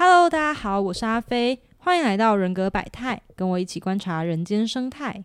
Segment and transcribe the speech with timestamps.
[0.00, 5.24] Hello，大家好，我是阿飞，欢迎来到人格百态，跟我一起观察人间生态。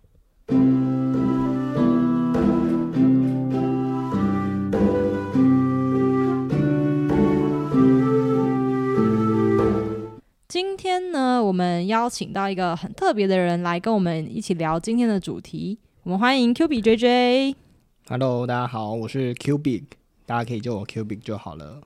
[10.48, 15.78] 今天呢，我们邀请到一个很特别的人来跟我们一起聊今天的主题。
[16.02, 17.56] 我们欢迎 Q B J J。
[18.10, 19.84] Hello，大家好，我是 Q B，
[20.26, 21.80] 大家可以叫我 Q B 就好了。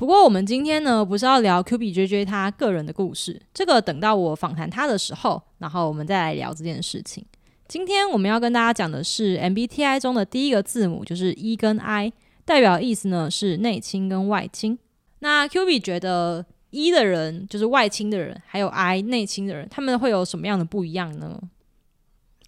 [0.00, 7.22] 不过我们今天呢，不是要聊 Q B J J 他个人的故事，这个等到我访谈他的时候，然后我们再来聊这件事情。
[7.68, 12.10] 今天我们要跟大家讲的是 MBTI 中的第一个字母，就是 E 跟 I，
[12.46, 14.78] 代表意思呢是内倾跟外倾。
[15.18, 21.38] 那 Q B 觉得 E 的人就是外倾的人，还有 I 内倾的人，他们会有什么样的不一样呢？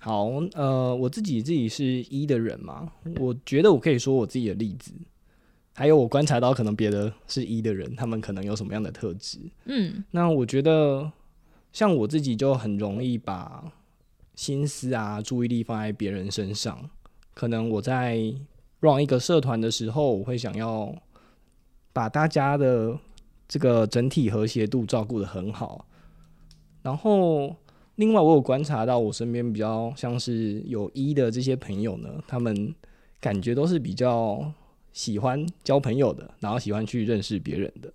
[0.00, 2.90] 好，呃，我自己自己是一的人嘛，
[3.20, 4.90] 我觉得我可以说我自己的例子，
[5.74, 9.38] 还有我观察到可能别的是一的人，他们可能有什么样的特质。
[9.64, 11.10] 嗯那我觉得
[11.72, 13.72] 像我自己就很容易把
[14.34, 16.90] 心思啊、注意力放在别人身上。
[17.34, 18.16] 可能我在
[18.80, 20.94] run 一个社团的时候，我会想要
[21.92, 22.98] 把大家的
[23.48, 25.86] 这个整体和谐度照顾得很好。
[26.82, 27.56] 然后，
[27.94, 32.74] 另外我有观察到我身边比较像是有一的这些朋友呢，他们
[33.20, 34.52] 感觉都是比较
[34.92, 37.92] 喜欢交朋友的，然后喜欢去认识别人的。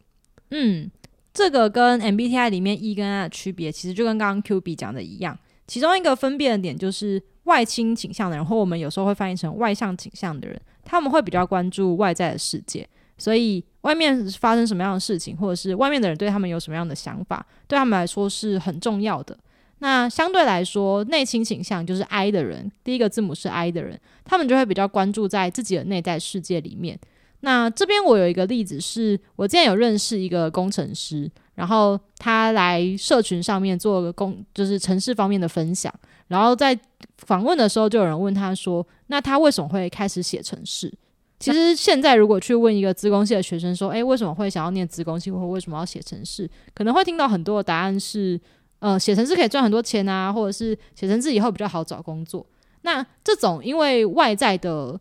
[0.52, 0.90] 嗯，
[1.34, 5.38] 这个跟 MBTI 里面 E 跟 I 的区别，其实就跟刚刚 Q B 讲的一样。
[5.67, 19.38] 其中一个分辨的点就是外倾倾向的人，或我们有时候会翻译成外向倾向的人，他们会比较关注外在的世界，所以外面发生什么样的事情，或者是外面的人对他们有什么样的想法，对他们来说是很重要的。
[19.80, 27.00] 那相对来说，内倾倾向就是 I 的人，第一个字母是 I 的人，他们就会比较关注在自己的内在世界里面。
[27.42, 35.94] 那这边我有一个例子是，我之前有认识一个工程师，然后他来社群上面做个工，就是城市方面的分享。
[36.30, 36.78] 然后在
[37.20, 40.92] 访问的时候，就有人问他说：“那他为什么会开始写城市？”
[41.39, 48.42] 其实现在如果去问一个资工系的学生说：“诶，为什么会想要念资工系，或为什么要写城市？”可能会听到很多的答案是
[48.80, 52.45] ：“呃，写程式可以赚很多钱啊，或者是写程式以后比较好找工作。”
[52.83, 54.99] 那这种因为外在的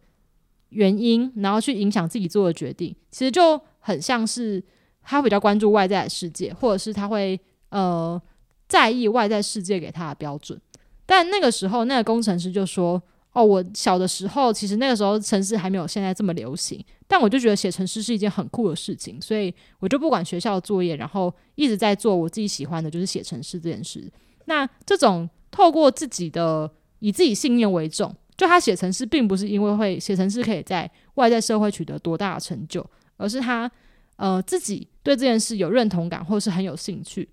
[0.71, 4.63] 原因，然后去影响自己做的决定，其实就很像是
[5.03, 7.39] 他比较关注外在的世界，或者是他会
[7.69, 8.21] 呃
[8.67, 10.61] 在意外在世界给他的标准。
[11.05, 13.01] 但那个时候，那个工程师就说
[13.37, 24.11] ：“哦，我小的时候，其实那个时候城市还没有现在这么流行，但我就觉得写程式是一件很酷的事情，所以我就不管学校的作业，然后一直在做我自己喜欢的，就是写程式这件事。
[24.47, 32.85] 那这种透过自己的以自己信念为重。”就他写程式，并不是因为会写程式可以在外在社会取得多大的成就，
[33.17, 33.71] 而是他
[34.17, 37.27] 呃自己对这件事有认同感，或是很有兴趣，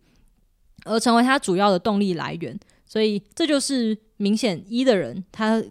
[0.86, 2.58] 而成为他主要的动力来源。
[2.86, 5.62] 所以这就是明显一的人他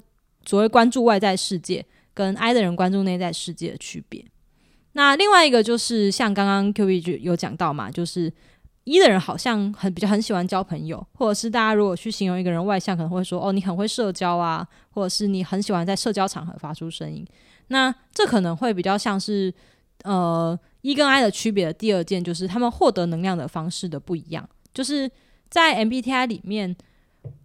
[0.44, 4.24] 所谓关注外在世界，跟 I 的人关注内在世界的区别。
[4.92, 8.32] 那另外一个就是像刚刚 Q B 就有讲到嘛，就是。
[8.84, 17.24] 一的人好像很比较很喜欢交朋友，或者是大家如果去形容一个人外向，可能会说哦，你很会社交啊，或者是你很喜欢在社交场合发出声音。
[17.68, 19.54] 那这可能会比较像是
[20.02, 24.48] 呃一跟 I 的区别的第二件，就是他们获得能量的方式的不一样。
[24.74, 25.08] 就是
[25.48, 26.74] 在 MBTI 里面，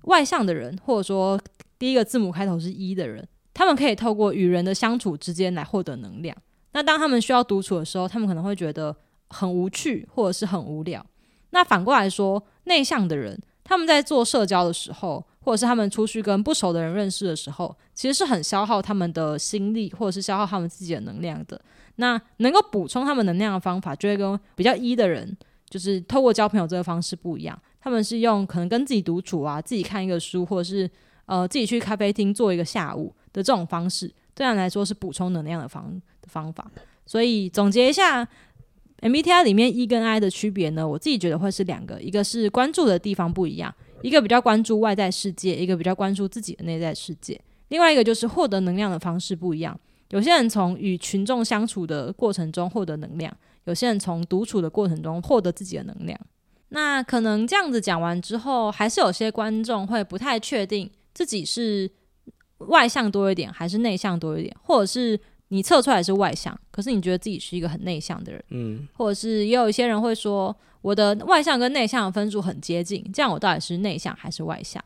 [0.05, 1.39] 外向的人或者说
[1.79, 6.35] 第一个字母开头是一的人，他们可以透过与人的相处之间来获得能量。
[6.73, 8.95] 那当他们需要独处的时候，他们可能会觉得
[9.29, 11.05] 很无趣或者是很无聊。
[11.51, 21.59] 那反过来说，内向的人，他们在做社交的时候，或者是他们出去跟不熟的人认识的时候，其实是很消耗他们的心力，或者是消耗他们自己的能量的。
[21.95, 25.35] 那能够补充他们能量的方法，就会跟比较一的人，
[25.69, 27.59] 就是透过交朋友这个方式不一样。
[27.79, 30.87] 他们是用可能跟自己独处啊，自己看一个书，或者是
[31.27, 36.69] 呃自己去咖啡厅做一个下午的这种方式，对他来说是补充能量的方方法。
[37.05, 38.27] 所以总结一下。
[38.99, 43.71] MBTI 里面 E 跟 I 的区别呢，我自己觉得会是两个，一个是关注的地方不一样，
[44.01, 47.39] 一个比较关注外在世界，一个比较关注自己的内在世界。
[47.67, 49.79] 另外一个就是获得能量的方式不一样，
[50.09, 53.31] 有些人从与群众相处的过程中获得能量，
[53.65, 56.19] 有些人从独处的过程中获得自己的能量。
[56.69, 61.89] 那可能这样子讲完之后，还是有些观众会不太确定自己是
[62.59, 65.19] 外向多一点还是内向多一点，或者是。
[65.49, 74.83] 你测出来是外向，可是你觉得自己是一个很内向的人，嗯，或者是也有一些人会说，我的外向跟内向的分数很接近，这样我到底是内向还是外向？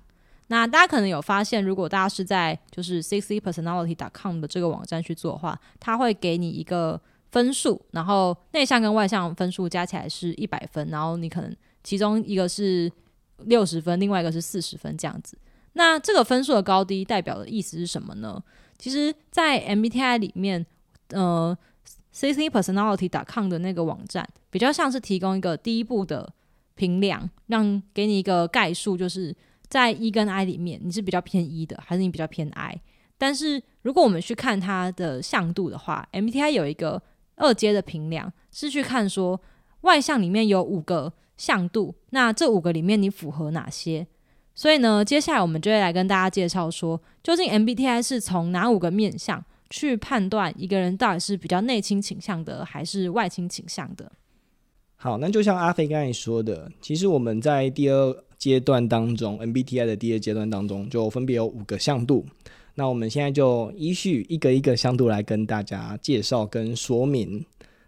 [0.50, 7.02] 那大家可能有发现，如果大家是在就是 sixty personality dot com 的这个网站去做的话，它会给你一个
[7.32, 11.52] 分数，然后内向跟外向分数加起来是一百分，然后你可能
[11.84, 12.92] 其中一个是
[13.46, 15.36] 六十分，另外一个是四十分这样子。
[15.74, 18.44] 那这个分数的高低代表的意思是什么呢？
[18.78, 20.66] 其实，在 MBTI 里面，
[21.10, 21.58] 呃
[22.14, 26.34] ，CCPersonality.com 的那个网站比较像是提供一个第一步的
[26.76, 29.36] 评量，让给你一个概述，就是
[29.68, 32.82] 在 E 跟 I 里面，你是比较偏 E 的，还是你比较偏 I？
[33.18, 37.02] 但是如果我们去看它的向度的话，MBTI 有一个
[37.36, 39.40] 二阶的评量，是去看说
[39.82, 44.08] 外向里面有五个向度，那这五个里面你符合哪些？
[44.54, 54.12] 所以呢，接下来我们就会来跟大家介绍说，究竟 MBTI 是从哪五个面向去判断一个人到底是比较内倾倾向的，还是外倾倾向的？
[54.98, 62.26] 好，那就像阿飞刚才说的，其实我们在第二阶段当中，MBTI 的第二阶段当中，就分别有五个向度。
[62.76, 67.44] 那我们现在就依序一个一个向度来跟大家介绍跟说明。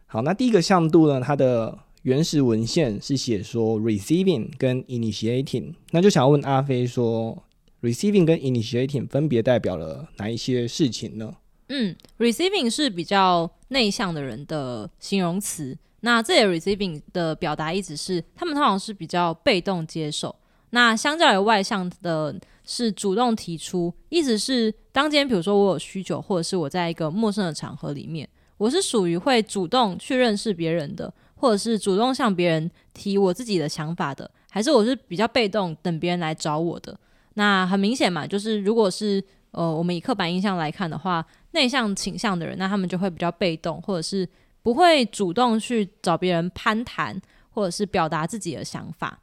[0.05, 7.41] 好，那第一个向度呢，它的原始文献是写说 receiving 跟 initiating，那就想要问阿飞说
[7.81, 11.33] ，receiving 跟 initiating 分别代表了哪一些事情呢？
[11.69, 15.77] 嗯，receiving 是比较内向的人的形容词。
[16.01, 20.35] 那这里 receiving 的表达意思是，他们通常是比较被动接受。
[20.71, 22.35] 那相较于外向的，
[22.65, 28.27] 是主动提出，意思是当今天比如说我有需求，或者是我在一个陌生的场合里面，
[28.57, 31.13] 我是属于会主动去认识别人的。
[31.43, 36.97] 或者是主动向别人提我自己的想法的，还是我是比较被动等别人来找我的？
[37.33, 44.25] 那很明显嘛，就是如果是呃我们以刻板印象来看的话，内向倾向的人，那他们就会比较被动，或者是
[44.61, 49.19] 不会主动去找别人攀谈，或者是表达自己的想法。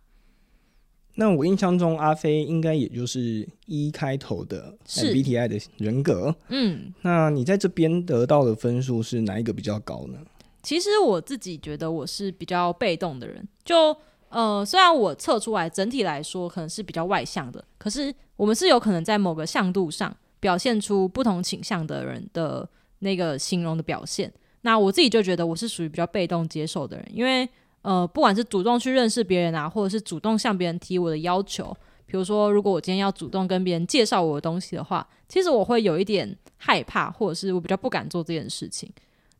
[1.15, 6.37] 那我印象中，阿飞应该也就是一开头的 MBTI 的人格。
[6.51, 10.19] 嗯，那你在这边得到的分数是哪一个比较高呢？
[10.63, 13.97] 其实我自己觉得我是比较被动的人，就
[14.29, 22.69] 呃，虽然我测出来整体来说可能是比较外向的，可是我们是有可能在某个向度上表现出不同倾向的人的
[23.01, 24.33] 那个形容的表现。
[24.63, 27.49] 那我自己就觉得我是属于比较被动接受的人，因为
[27.83, 31.75] 呃，不管是主动去认识别人啊，或者是主动向别人提我的要求，
[32.05, 38.93] 比如说如果我今天要主动跟别人介绍我的东西的话，其实我会有一点害怕，或者是我比较不敢做这件事情。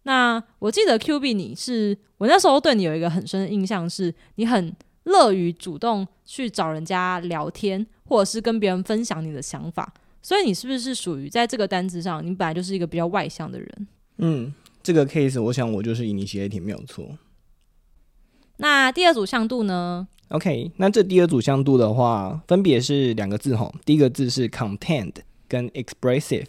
[0.05, 4.75] 那我记得 Q B 你是我那时候对你有一个很深的印象，是你很
[5.05, 9.93] 乐于主动去找人家聊天，或者是跟别人分享你的想法。
[10.23, 13.89] 所以你是不是属于在这个单子上，你本来就是一个比较外向的人？
[14.19, 14.53] 嗯，
[14.83, 17.19] 这个 case 我想我就是以你写的挺没有错。
[18.59, 25.15] 那第二组向度呢？OK，那这第二组向度的话，分别是两个字吼，第一个字是 content
[25.49, 26.47] 跟 expressive。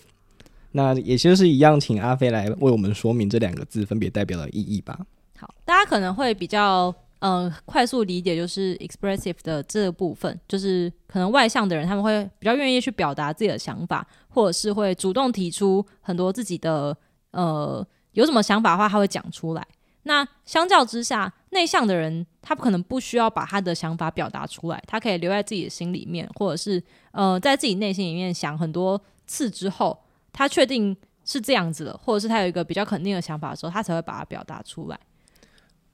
[0.73, 4.97] 那也就是一样，请阿飞来为我们说明这两个字分别代表的意义吧。
[5.37, 16.95] 好，大家可能会比较嗯快速理解，就是 expressive 的这部分，就是可能外向的人他们会比较愿意去表达自己的想法，或者是会主动提出很多自己的
[17.31, 19.67] 呃有什么想法的话，他会讲出来。
[20.03, 26.81] 那相较之下，内向的人他可能不需要把他的想法表达出来，他可以留在自己的心里面，或者是
[27.11, 29.99] 呃在自己内心里面想很多次之后。
[30.33, 30.95] 他确定
[31.25, 34.99] 是这样子的，或者是他有一个比较肯定的想法的时候，他才会把它表达出来。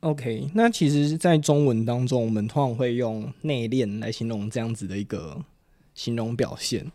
[0.01, 5.43] OK，那其实，在中文当中，我们通常会用内敛来形容这样子的一个
[5.95, 6.89] 形容表现。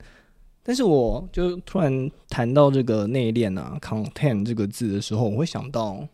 [0.62, 6.06] 但是，我就突然谈到这个内敛啊，content 这个字的时候，我会想到，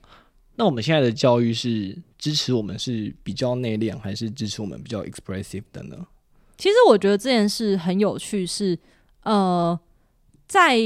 [0.57, 6.07] 那我们现在的教育是支持我们是比较内敛，还是支持我们比较 expressive 的呢？
[6.57, 8.79] 其实，我觉得这件事很有趣，是
[9.25, 9.79] 呃，
[10.47, 10.79] 在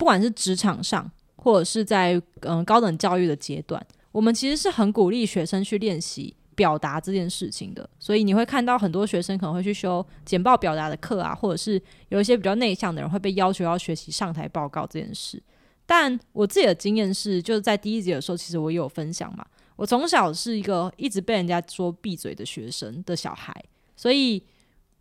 [0.00, 7.86] 不管是职场上，或者是在嗯高等教育的阶段，我们其实是很鼓励学生去练习表达这件事情的。
[7.98, 11.78] 所以你会看到很多学生可能会去修简报表达的课啊，或者是
[12.08, 15.42] 有一些比较内向的人会被要求要学习上台报告这件事。
[15.84, 19.44] 但我自己的经验是，就是在第一节的时候，其实我也有分享嘛。
[19.76, 23.54] 我从小是一个一直被人家说闭嘴的学生的小孩，
[23.94, 24.42] 所以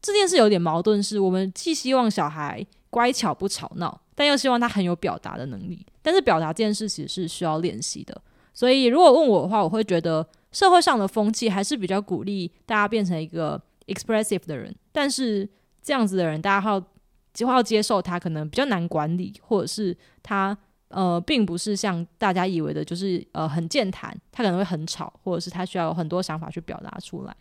[0.01, 4.01] 这件事有点矛盾，是我们既希望小孩乖巧不吵闹。
[4.15, 8.22] 但又希望他很有表达的能力，但是表达这件事其实是需要练习的。
[8.53, 14.75] 所以如果问我的话，我会觉得社会上的风气还是比较鼓励大家变成一个 expressive 的人。
[14.91, 15.48] 但是
[15.82, 16.84] 这样子的人，大家要
[17.32, 20.58] 计划要接受他，可能比较难管理，或者是他
[20.89, 27.34] 呃，并不是像大家以为的，就是呃很健谈，他可能会很吵，或者是他需要有很多想法去表达出来。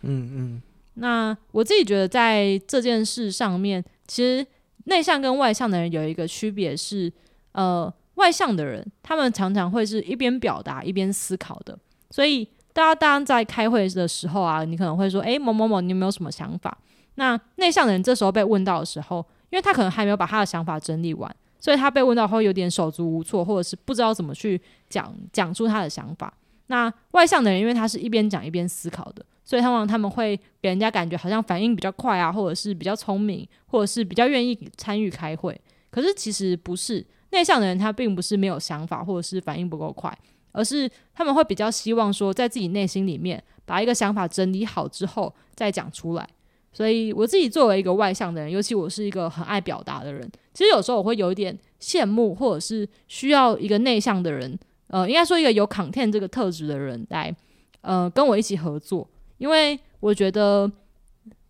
[0.00, 0.62] 嗯嗯。
[0.94, 4.46] 那我自己觉得在这件事上面，其实。
[4.86, 7.10] 内向跟外向的人有一个区别是，
[7.52, 11.74] 呃，外向的人，他们常常会是一边表达一边思考的。
[12.10, 16.76] 所以，大家当在开会的时候啊，你可能会说：“诶，某某某，你有没有什么想法？”
[17.16, 24.60] 那内向的人这时候被问到的时候，因为他可能还没有把他的想法整理完，所以他被问到会有点手足无措，或者是不知道怎么去
[24.90, 26.30] 讲讲出他的想法。
[26.68, 35.60] 那外向的人，因为他是一边讲一边思考的，所以往往他们会给人家感觉好像反应比较快啊，或者是比较聪明，或者是比较愿意参与开会。
[35.90, 40.16] 可是其实不是内向的人，他并不是没有想法，或者是反应不够快，
[40.52, 46.28] 而是他们会比较希望说，在自己内心里面把一个想法整理好之后再讲出来。
[46.72, 57.34] 所以我自己作为一个外向的人，尤其我是一个很爱表达的人，其实有时候我会有一点羡慕，或者是需要一个内向的人，呃，应该说一个有 content 这个特质的人来，
[57.80, 60.70] 呃，跟我一起合作，因为我觉得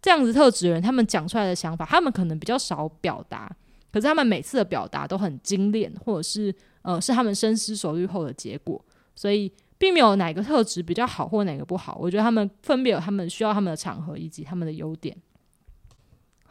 [0.00, 3.54] 这样子特质的人，他们讲出来的想法，他们可能比较少表达，
[3.92, 9.52] 可是他们每次的表达都很精炼，或者是呃，是他们深思熟虑后的结果，所以。
[9.76, 15.14] 并没有哪个特质比较好或哪个不好，我觉得他们分别有他们需要他们的场合以及他们的优点。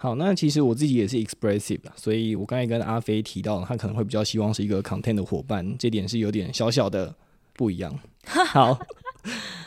[0.04, 7.16] 好，那其实我自己也是 expressive，所以我刚才跟阿飞提到，他可能会比较希望是一个 content 的伙伴，这点是有点小小的
[7.54, 7.98] 不一样。
[8.28, 8.78] 好，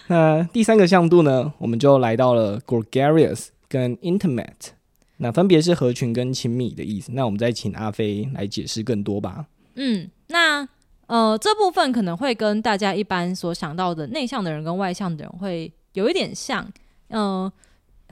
[0.08, 4.72] 那第三个向度呢，我们就来到了 gregarious 跟 intimate，
[5.16, 7.12] 那分别是合群跟亲密的意思。
[7.12, 9.46] 那我们再请阿飞来解释更多吧。
[9.76, 10.68] 嗯，那。
[11.06, 16.68] 呃，这部分可能会跟大家一般所想到的内向的人跟外向的人会有一点像。
[17.08, 17.50] 嗯，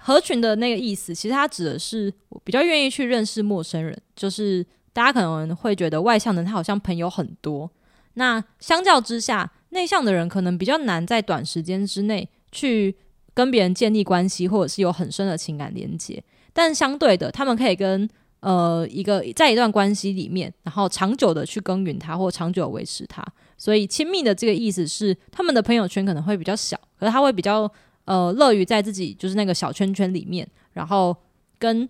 [0.06, 3.98] 合群的那个意思，其实它指的是我比较愿意去认识陌生人。
[4.14, 7.70] 就是大家可能会觉得外向的人他好像朋友很多，
[8.14, 12.94] 那相较之下，内向的人可能比较难在短时间之内去
[13.32, 16.22] 跟别人建立关系，或者是有很深的情感连接。
[16.52, 18.06] 但相对的，他们可以跟
[18.40, 23.24] 呃，一个在一段关系里面，然后长久的去耕耘它，或长久维持它，
[23.56, 27.68] 所以亲密的这个意思是，他们的朋友圈可能会比较小，可是他会比较
[28.04, 31.16] 呃乐于在自己就是那个小圈圈里面，然后
[31.58, 31.88] 跟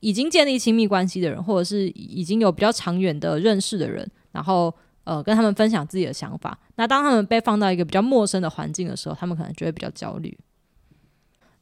[0.00, 4.72] 已经建立亲密关系的人，或者是已经有比较长远的认识的人，然后
[5.04, 6.58] 呃跟他们分享自己的想法。
[6.76, 10.36] 那当他们被放到一个比较陌生的环境的时候，他们可能就会比较焦虑。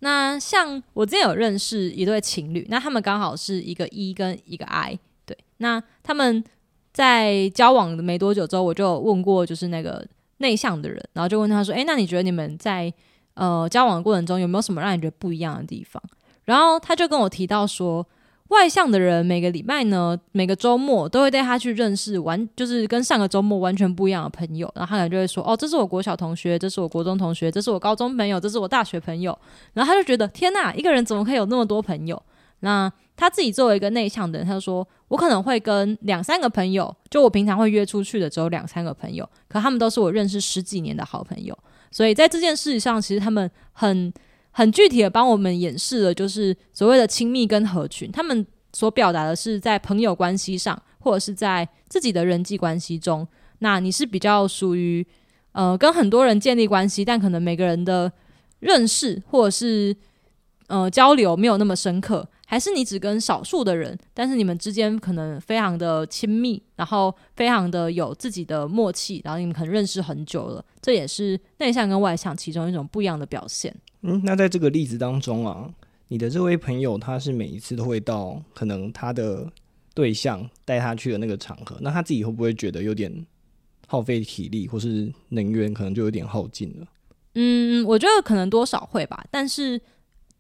[0.01, 6.45] 那像我之前有认识一对情侣，那他们刚好是一个 E 跟一个 I，对，那他们
[6.93, 12.93] 在交往没多久之后，我就问过就是那个内向的人，然后就问他说：“诶，那你觉得你们在
[13.37, 16.03] 呃交往的过程中有没有什么让你觉得不一样的地方？”
[16.45, 18.07] 然后他就跟我提到说。
[18.51, 24.71] 外向的人每个礼拜呢，每个周末都会带他去认识完，就是跟上个周末完全不一样的朋友。
[24.77, 29.37] 然后他可能就会说：“哦，这是我国小同学，这是我国中同学，这是我高中朋友，这是我大学朋友。”
[29.75, 32.23] 然后他就觉得：“天呐，一个人怎么可以有那么多朋友？”
[32.61, 41.59] 那他自己作为一个内向的人，他说：“我可能会跟两三个朋友，就我平常会约出去的只有两三个朋友，可他们都是我认识十几年的好朋友。
[41.91, 44.13] 所以在这件事上，其实他们很。”
[44.59, 55.07] 很具体的帮我们演示了，就是所谓的亲密跟合群，他们所表达的是在朋友关系上，或者是在自己的人际关系中，那你是比较属于
[55.53, 58.11] 呃跟很多人建立关系，但可能每个人的
[58.61, 59.95] 认识或者是
[60.69, 73.75] 呃交流没有那么深刻，还是你只跟少数的人，但是你们之间可能非常的亲密，然后非常的有自己的默契，然后你们可能认识很久了，这也是内向跟外向其中一种不一样的表现。
[74.03, 75.69] 嗯，那在这个例子当中啊，
[76.09, 79.51] 你的这位朋友他是每一次都会到可能他的
[79.93, 83.27] 对象带他去的那个场合，那他自己会不会觉得有点
[83.89, 86.87] 耗费体力或是能源，可能就有点耗尽了？
[87.35, 89.25] 嗯，我觉得可能多少会吧。
[89.31, 89.81] 但是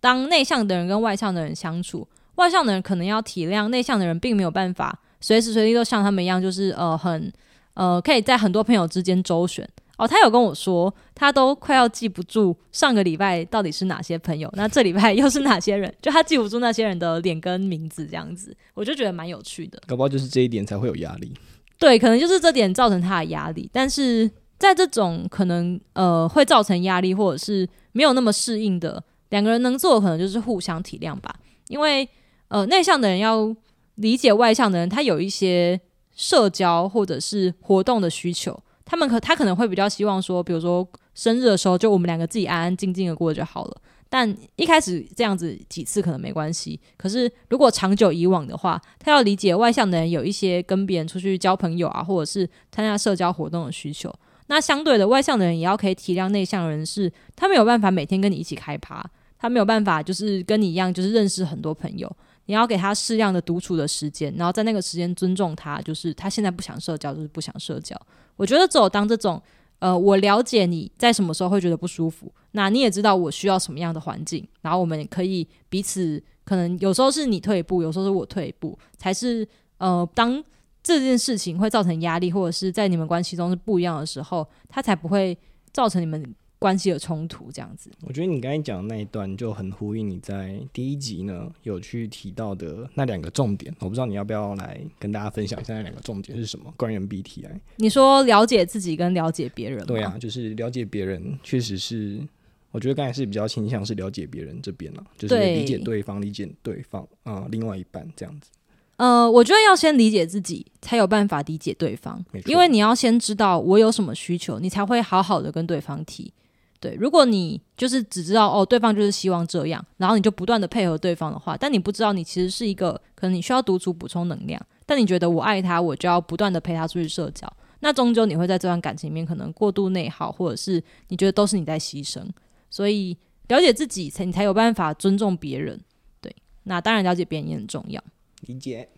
[0.06, 7.32] 当内向的人跟外向的人相处，外向的人可能要体谅内向的人，并没有办法随时随地都像他们一样，就是呃很
[7.74, 9.68] 呃可以在很多朋友之间周旋。
[9.98, 19.82] 哦，他有跟我说，他都快要记不住上个礼拜到底是哪些朋友，那这礼拜又是哪些人，就他记不住那些人的脸跟名字这样子，我就觉得蛮有趣的。
[19.88, 21.34] 搞不好就是这一点才会有压力。
[21.80, 23.68] 对，可能就是这点造成他的压力。
[23.72, 31.34] 但是在这种可能呃会造成压力或者是没有那么适应的两个人能做的，可能就是互相体谅吧。
[31.68, 32.08] 因为
[32.48, 33.54] 呃内向的人要
[33.96, 35.80] 理解外向的人，他有一些
[36.14, 38.58] 社交或者是活动的需求。
[38.84, 43.76] 他们可他可能会比较希望说，比如说生日的时候，就我们两个自己安安静静的过就好了。
[44.08, 54.14] 但一开始这样子几次可能没关系，可是如果长久以往的话，他要理解外向的人有一些跟别人出去交朋友啊，或者是参加社交活动的需求。
[54.48, 59.04] 那相对的，外向的人也要可以体谅内向人士，他没有办法每天跟你一起开趴，
[59.38, 62.10] 他没有办法就是跟你一样就是认识很多朋友。
[62.48, 68.00] 你要给他适量的独处的时间，然后在那个时间尊重他，就是他现在不想社交，就是不想社交。
[68.36, 69.42] 我觉得只有当这种，
[69.80, 79.44] 呃，我了解你在什么时候会觉得不舒服，那你也知道我需要什么样的环境，然后我们可以彼此，可能有时候是你退一步，有时候是我退一步，才是
[79.78, 80.40] 呃，当
[80.86, 85.36] 这件事情会造成压力，或者是在你们关系中是不一样的时候，他才不会
[85.72, 86.34] 造成你们。
[86.58, 93.72] 关系的冲突这样子，我觉得你刚才讲的那一段就很呼应你在第一集呢有去提到的那两个重点。
[93.78, 96.72] 我不知道你要不要来跟大家分享一下那两个重点是什么？
[96.78, 102.26] 关于 MBTI，你说了解自己跟了解别人，对啊，就是了解别人，确实是
[102.70, 108.50] 我觉得刚才是比较倾向是了解别人这边了，就是理解对方，理解对方啊，另外一半这样子。
[108.96, 116.32] 呃，我觉得要先理解自己，才有办法理解对方，因为你要先知道我有什么需求，你才会好好的跟对方提。
[116.78, 127.50] 对，如果你就是只知道哦，对方就是希望这样，然后你就不断的配合对方的话，但你不知道你其实是一个可能你需要独处补充能量，但你觉得我爱他，我就要不断的陪他出去社交，
[127.80, 132.22] 那终究你会在这段感情里面可能过度内耗，或者是你觉得都是你在牺牲，
[132.70, 133.16] 所以
[133.48, 135.80] 了解自己才你才有办法尊重别人。
[136.20, 136.34] 对，
[136.64, 138.02] 那当然了解别人也很重要。
[138.46, 138.88] 理解。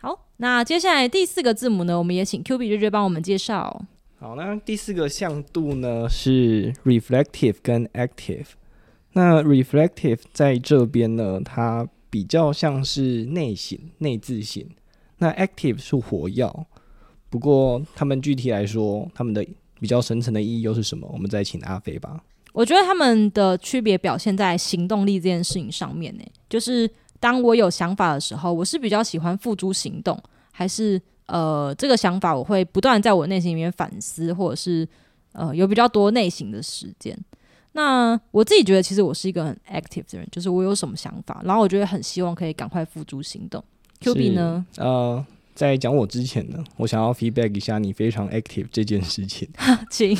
[0.00, 3.84] 好，那接下来第四个字母呢，我们也请 Q B 瑞瑞帮我们介绍。
[4.18, 8.46] 好，那第四个向度呢是 reflective 跟 active。
[9.12, 14.64] 那 reflective 在这边呢，它比较像是内省、内自省。
[15.18, 16.66] 那 active 是火药。
[17.30, 19.46] 不过他们具体来说，他们的
[19.80, 21.08] 比较深层的意义又是什么？
[21.12, 22.22] 我们再请阿飞吧。
[22.52, 26.22] 我觉得他们的区别表现在行动力这件事情上面呢。
[26.48, 26.88] 就是
[27.24, 31.00] 当我有想法的时候，我是比较喜欢付诸行动，还是？
[31.26, 34.86] 呃，这个想法我会不断在我内心里面反思，或者是
[35.32, 37.18] 呃有比较多内省的时间。
[37.72, 43.64] 那我自己觉得，其实我是一个很 active 的人，就是我有什么想法，然后我觉得很希望可以赶快付诸行动。
[44.00, 44.66] Q B 呢？
[44.76, 49.48] 呃，在讲我之前呢，我想要 feedback 一下你非常 active 这件事情。
[49.90, 50.14] 请。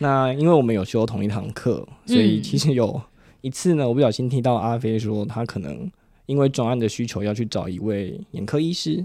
[0.00, 3.00] 那因为我们有修同一堂课，所以其实有
[3.40, 5.90] 一次呢，我不小心听到阿飞说，他可能
[6.26, 9.04] 因为专案的需求要去找一位眼科医师。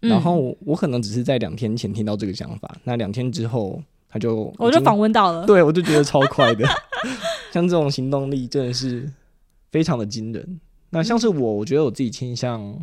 [0.00, 6.66] 然后我可能只是在两天前听到这个想法，那两天之后他就我就访问到了， 对我就觉得超快的，
[7.52, 9.06] 像这种行动力真的是
[9.70, 10.60] 非常的惊人。
[10.88, 12.74] 那像是我，我觉得我自己倾向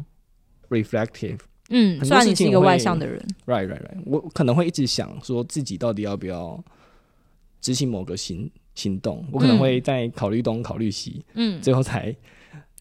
[0.70, 6.64] reflective，嗯，虽然你是一个外向的人，right right right，我可能会一直想说自己到底要不要
[7.60, 12.16] 执行某个行行动，我可能会在考虑东考虑西，嗯，最后才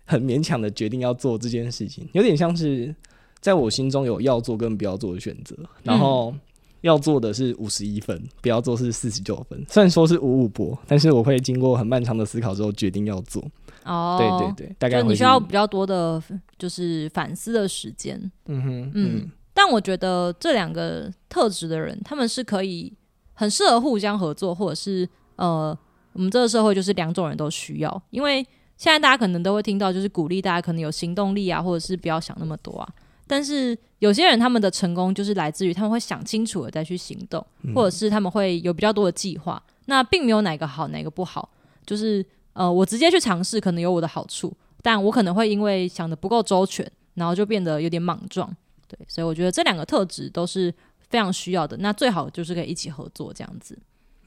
[0.06, 2.94] 很勉强的决定要做这件事情，有点像是。
[3.38, 6.34] 在我心中有要做跟不要做的选择，然后
[6.80, 9.64] 要做的是五十一分，不要做是四十九分。
[9.68, 13.44] 虽然说是五五波，但是我会经过很漫长的思考之后决定要做。
[13.84, 16.20] 哦，对对对，大概你需要比较多的，
[16.58, 18.18] 就是反思的时间。
[18.46, 19.30] 嗯哼，嗯。
[19.54, 22.92] 但我觉得这两个特质的人，他们是可以
[23.34, 25.78] 很适合互相合作，或者是呃，
[26.14, 28.02] 我们这个社会就是两种人都需要。
[28.10, 28.44] 因为
[28.76, 32.88] 现在大家可能都会听到，就是鼓励大家可能有行动力啊，或者是不要想那么多啊。
[33.26, 39.60] 但是有些人他们的成功就是来自于他们会想清楚了再去行动，或者是他们会有比较多的计划。
[39.86, 41.48] 那并没有哪个好哪个不好，
[41.84, 48.48] 就是呃，我直接去尝试可能有我的好处，但我可能会因为想的不够周全，然后就变得有点莽撞。
[48.88, 50.72] 对，所以我觉得这两个特质都是
[51.08, 51.76] 非常需要的。
[51.78, 53.76] 那最好就是可以一起合作这样子。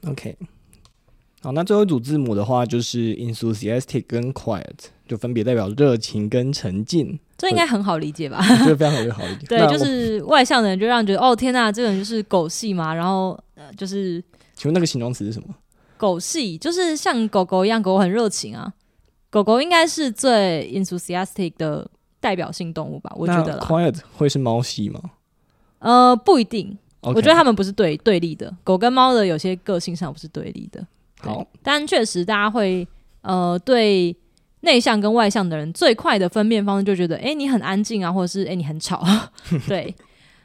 [0.06, 0.36] OK。
[1.42, 4.64] 好，那最后一组字母的话就是 enthusiastic 跟 quiet，
[5.08, 7.18] 就分别代表热情跟沉静。
[7.38, 8.42] 这应该很好理解吧？
[8.58, 9.46] 觉得非常好理解。
[9.46, 12.92] 对，就是外向的人就让人觉得哦天呐，这个人就是狗系嘛。
[12.94, 14.22] 然后呃，就是
[14.54, 15.54] 请问那个形容词是什么？
[15.96, 18.70] 狗系就是像狗狗一样，狗很热情啊。
[19.30, 21.88] 狗狗应该是最 enthusiastic 的
[22.20, 23.10] 代表性动物吧？
[23.16, 23.58] 我觉得。
[23.60, 25.00] quiet 会是猫系吗？
[25.78, 26.76] 呃，不一定。
[27.00, 28.54] 我觉得它们不是对对立的。
[28.62, 30.86] 狗跟猫的有些个性上不是对立的。
[31.22, 32.86] 好，但确实大家会
[33.22, 34.14] 呃对
[34.60, 39.04] 内向跟外向的人最快的分辨方式就觉得，哎，你很安静啊，或者是哎你很吵。
[39.68, 39.94] 对，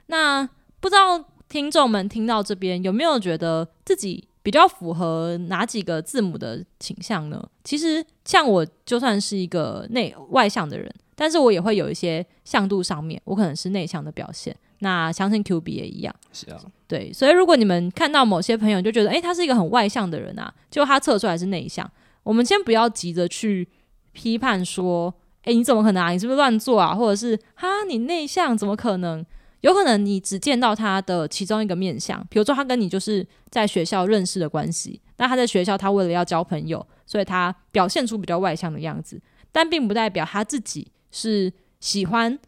[0.07, 0.47] 那
[0.79, 7.43] 不知道听众们听到这边有没有觉得自己比较符合哪几个字母的倾向呢？
[7.63, 14.55] 其实像我就算是一个内外向的人，但是我也会有一些向度上面，我可能是内向的表现。
[14.79, 21.89] 那相信 Q B 也一样，是啊，对，所以如果你们看到某些朋友就觉得，哎，他是一个很外向的人啊，就他测出来是内向，
[22.23, 23.67] 我们先不要急着去
[24.11, 26.09] 批判说，哎，你怎么可能啊？
[26.11, 26.93] 你是不是乱做啊？
[26.93, 29.25] 或者是哈，你内向怎么可能？
[29.61, 41.51] 有可能你只见到他的其中一个面相，比如说他跟你就是在学校认识的关系，那他在学校他为了要交朋友，所以他表现出比较外向的样子，但并不代表他自己是。
[41.81, 42.39] 喜欢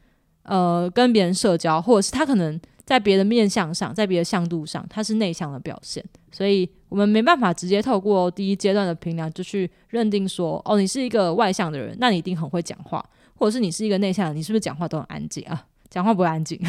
[0.48, 6.04] 呃跟别人社交，或者是他可能在别的面相上，在别的向度上，他是内向的表现。
[6.32, 13.04] 所以我们没办法直接透过第一阶段的评量就去认定说，哦，你是一个外向的人，那你一定很会讲话，
[13.36, 15.66] 或者是你是一个内向的，你是不是讲话都很安静啊？
[15.90, 16.60] 讲话不会安静。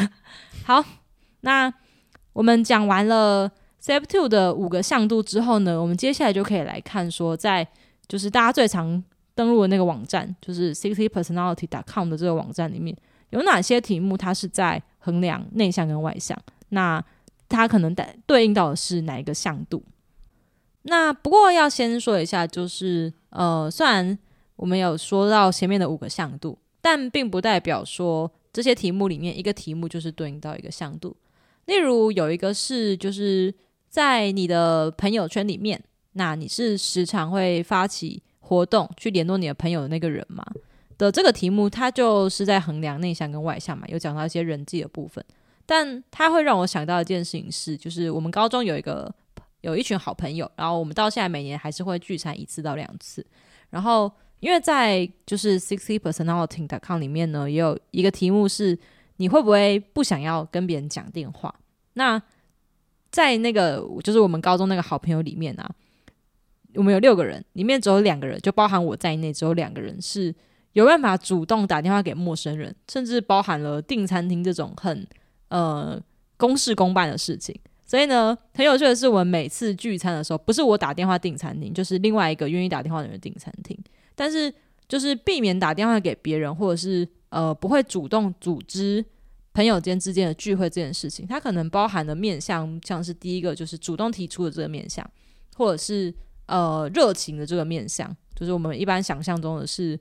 [0.64, 0.82] 好，
[1.40, 1.72] 那
[2.32, 3.50] 我们讲完了
[3.82, 7.66] Step Two 的五个向度之后呢，我们接下来就可以来看说，在
[8.06, 9.02] 就是大家最常
[9.34, 12.96] 登录的那个网站，就是 sixty personality dot com 的这个网站里面，
[13.30, 16.38] 有哪些题目它是在衡量内向跟外向？
[16.70, 17.02] 那
[17.48, 19.82] 它可能对对应到的是哪一个向度？
[20.82, 24.18] 那不过要先说一下，就是呃，虽然
[24.56, 31.16] 我们有说到前面的五个向度，但并不代表说这些题目里面一个题目就是对应到一个向度。
[31.66, 33.54] 例如有一个是就是
[33.88, 40.44] 在你的朋友圈里面，那你是时常会发起活动去联络你的朋友的那个人吗？
[40.98, 45.24] 的这个题目，它就是在衡量内向跟外向嘛，有讲到一些人际的部分。
[45.64, 49.14] 但它会让我想到一件事情是，就是我们高中有一个
[49.60, 53.24] 有一群好朋友，然后我们到现在每年还是会聚餐一次到两次。
[53.70, 58.76] 然后因为在就是 sixty personality dot com 里面呢，也有一个题目是
[59.18, 61.54] 你会不会不想要跟别人讲电话？
[61.92, 62.20] 那
[63.10, 65.70] 在那个就是我们高中那个好朋友里面啊，
[66.74, 70.34] 我们有六个人，里面只有两个人，就包含我在内，只有两个人是
[70.78, 75.06] 有办法主动打电话给陌生人，甚至包含了订餐厅这种很。
[75.50, 75.98] 呃，
[76.36, 83.74] 公事公办的事情，所以呢，很有趣的是，我们每次聚餐的时候，不是我打电话订餐厅，就是另外一个愿意打电话的人订餐厅。
[84.14, 84.52] 但是，
[84.86, 89.02] 就是避免打电话给别人，或者是呃，不会主动组织
[89.54, 95.10] 朋友间之间的聚会这件事情，它可能包含的面向，像是第一个就是主动提出的这个面向，
[95.56, 96.14] 或者是
[96.44, 99.98] 呃热情的这个面向，就是我们一般想象中的是。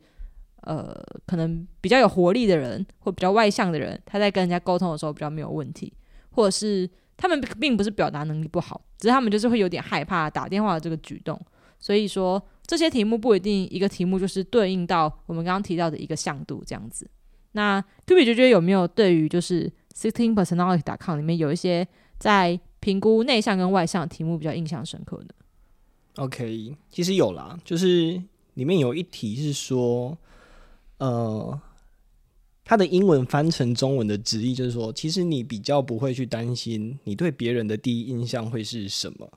[0.67, 0.93] 呃，
[1.25, 5.93] 可能比较有活力的人，或比较外向的人，他在跟人家沟通的时候比较没有问题，
[6.31, 11.39] 或者是他们并不是表达能力不好，只是他们就是会有点害怕打电话的这个举动。
[11.79, 17.09] 所以说，这些题目不一定一个题目就是对应到我们刚刚提到的一个向度这样子。
[17.53, 21.87] 那 Q B 觉得有没有对于就是 Sixteen Personality.com 里面有一些
[22.19, 25.33] 在评估内向跟外向的题目比较印象深刻的
[26.17, 28.21] ？OK，其实有啦，就是
[28.55, 30.17] 里面有一题是说。
[30.97, 31.61] 呃，
[32.63, 39.29] 它的英文翻成中文的直译就是说，其实你比较不会去担心你对别人的第一印象会是什么。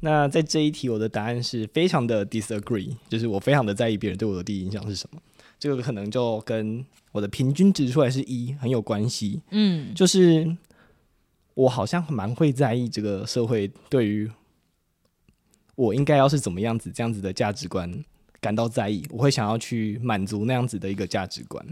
[0.00, 5.20] 那在这一题，我的答案是非常的 disagree，就是我非常的在意别人对我的第一印象是什么。
[5.58, 9.42] 这个可能就跟我的平均值出来是一很有关系。
[9.50, 10.56] 嗯，就是
[11.54, 14.30] 我好像蛮会在意这个社会对于
[15.74, 18.04] 我应该要是怎么样子这样子的价值观。
[18.40, 21.64] 感到在意，我会想要去满足那样子的一个价值观，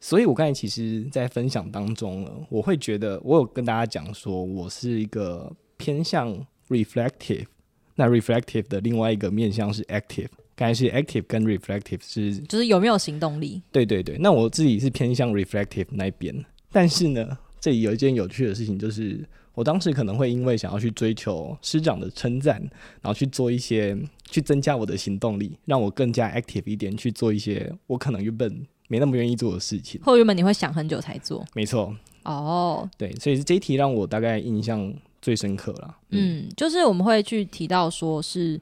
[0.00, 6.34] 所以我刚才其实，在分享当中呢，我会觉得我有跟大家讲说，我是一个偏向
[6.68, 7.46] reflective，
[7.94, 13.62] 那 reflective 的另外一个面向是 active，刚才是 active 跟 reflective 是就是有没有行动力？
[13.70, 19.24] 对对对，那我自己是偏向 reflective 那边，但是呢，这里有一件有趣的事情就是。
[19.54, 22.60] 我当时可能会因为想要去追求师长的称赞，
[23.00, 30.00] 然后去做一些去增加我的行动力，让我更加 active 一点去做一些我可能原本没那么愿意做的事情。
[30.04, 31.44] 或原本你会想很久才做。
[31.54, 31.94] 没错。
[32.24, 32.88] 哦。
[32.98, 35.96] 对，所以这一题让我大概印象最深刻了。
[36.10, 38.60] 嗯，就是我们会去提到说是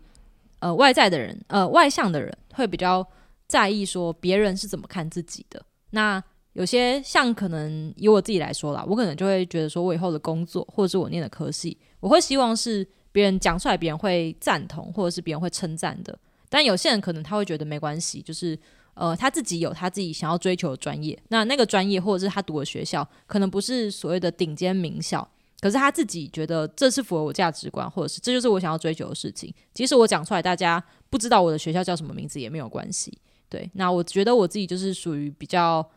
[0.59, 3.07] 呃外在的人，呃外向的人会比较
[3.47, 5.65] 在意说别人是怎么看自己的。
[5.91, 6.23] 那
[6.55, 16.19] 有些像可能以我自己来说啦，我可能就会觉得说，我以后的工作或者是我念的科系，我会希望是别人讲出来，别人会赞同，或者是别人会称赞的。
[16.51, 18.59] 但有些人可能他会觉得没关系，就是
[18.93, 25.27] 呃他自己有他自己想要追求的专业，那那个专业或者是他读的学校，可能不是所谓的顶尖名校，
[25.59, 29.51] 可是他自己觉得这是符合我价值观，或者是这就是我想要追求的事情。
[29.73, 33.17] 即使我讲出来，大家不知道我的学校叫什么名字也没有关系。
[33.49, 35.89] 对，那我觉得我自己就是属于比较。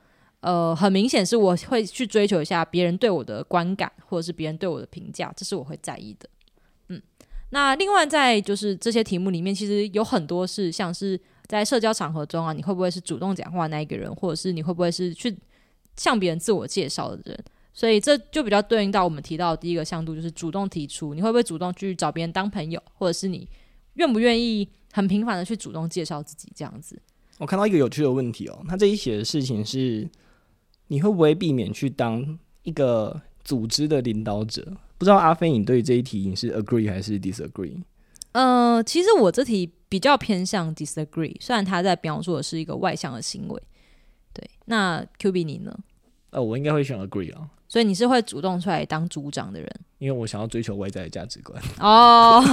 [0.45, 6.29] 呃，很明显是我会去追求一下别人对我的观感，或者是别人对我的评价，这是我会在意的。
[6.89, 7.01] 嗯，
[7.49, 15.35] 那另外在就是这些题目里面，其实有很多是像是在社交场合中啊，你会不会是主动讲话那一个人，或者是你会不会是去
[15.97, 17.43] 向别人自我介绍的人？
[17.73, 23.49] 所以这就比较对应到我们提到的第一个向度，就是主动提出，你会不会主动去找别人当朋友，或者是你
[23.95, 27.01] 愿不愿意很频繁的去主动介绍自己这样子？
[27.39, 30.07] 我看到一个有趣的问题哦，他这一写的事情是。
[30.87, 34.65] 你会不会避免去当一个组织的领导者？
[34.97, 37.81] 不知道阿飞，你对这一题你是 agree 还是 disagree？
[38.31, 43.61] 呃，其实我这题比较偏向 disagree，虽然他在描述的是一个外向的行为，
[44.33, 45.77] 对，那 Q B 你呢？
[46.31, 49.69] 呃，我应该会选 agree 啊，所以你是会主动出来当组长的人
[49.99, 51.61] 因为我想要追求外在的价值观。
[51.79, 52.43] 哦。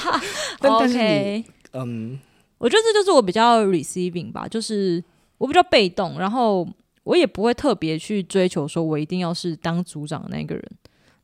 [0.60, 2.18] 但但是你 OK，嗯，
[2.58, 5.02] 我觉得这就是我比较 receiving 吧，就是
[5.38, 6.68] 我比较被动，然后
[7.10, 10.64] 我也不会特别去追求说我一定要是当组长的那个人。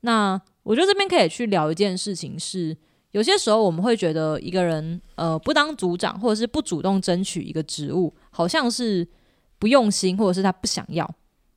[0.01, 2.77] 那我觉得这边可以去聊一件事情是，
[3.13, 9.07] 有些时候我们会觉得一个人呃不当组长，或者是不主动争取一个职务，好像是
[9.61, 11.09] 不用心，或者是他不想要，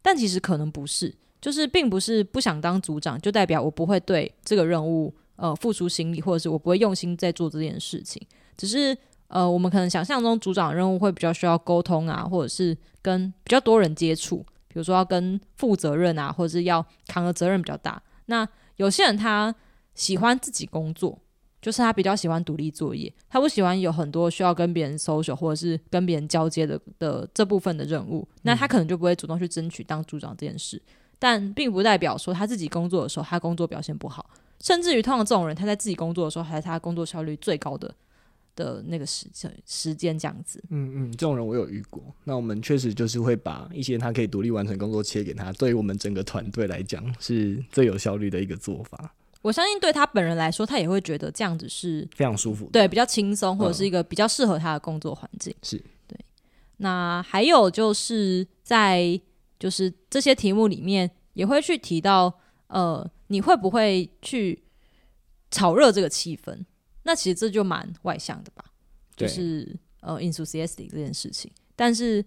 [0.03, 1.11] 但其实可能不是，
[1.41, 8.21] 就是并不是不想当组长就代表我不会对这个任务呃付出心力，或者是我不会用心在做这件事情，
[8.55, 8.95] 只是
[9.29, 18.01] 呃我们可能想象中组长任务会比较需要沟通啊，或者是跟比较多人接触，比如说要跟负责任啊，或者是要扛的责任比较大。
[18.25, 19.53] 那有些人他
[19.95, 21.17] 喜欢自己工作，
[21.61, 30.81] 就是他比较喜欢独立作业，他不喜欢有很多需要跟别人 social 或者是跟别人交接的的这部分的任务，那他可能就不会主动去争取当组长这件事。
[31.21, 34.29] 但并不代表说他自己工作的时候，他工作表现不好，
[34.61, 37.93] 甚至于通常这种人，他在自己工作的时候，还是他工作效率最高的
[38.59, 40.61] 的那个时间时间这样子。
[40.69, 42.03] 嗯嗯，这种人我有遇过。
[42.25, 52.71] 那我们确实就是会把一些他可以独立完成工作切给他，对于我们整个团队来讲是最有效率的一个做法，我相信对他本人来说，他也会觉得这样子是非常舒服的。
[52.71, 55.55] 对比较轻松，或者是一个比较适合他的工作环境。
[55.63, 56.19] 是对。
[56.77, 59.19] 那还有就是在
[59.57, 64.61] 就是这些题目里面也会去提到，呃，你会不会去
[65.49, 66.65] 炒热这个气氛？
[67.03, 68.63] 那其实这就蛮外向的吧，
[69.15, 71.51] 就是呃 enthusiastic 这件事情。
[71.75, 72.23] 但是